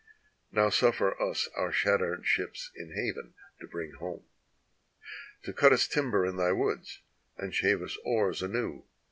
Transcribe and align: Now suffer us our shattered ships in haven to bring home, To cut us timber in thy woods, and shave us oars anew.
Now 0.51 0.69
suffer 0.71 1.13
us 1.21 1.47
our 1.55 1.71
shattered 1.71 2.25
ships 2.25 2.71
in 2.75 2.95
haven 2.95 3.35
to 3.59 3.67
bring 3.67 3.91
home, 3.91 4.25
To 5.43 5.53
cut 5.53 5.73
us 5.73 5.87
timber 5.87 6.25
in 6.25 6.37
thy 6.37 6.53
woods, 6.53 7.01
and 7.37 7.53
shave 7.53 7.83
us 7.83 7.99
oars 8.03 8.41
anew. 8.41 8.85